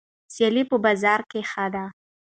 [0.33, 1.85] سیالي په بازار کې ښه ده.